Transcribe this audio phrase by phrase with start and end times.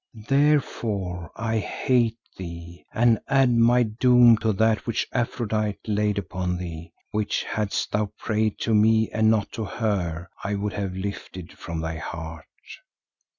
[0.15, 6.91] Therefore I hate thee and add my doom to that which Aphrodite laid upon thee,
[7.11, 11.81] which, hadst thou prayed to me and not to her, I would have lifted from
[11.81, 12.45] thy heart.